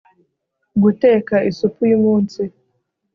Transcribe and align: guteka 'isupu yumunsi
guteka 0.83 1.35
'isupu 1.43 1.81
yumunsi 1.91 2.41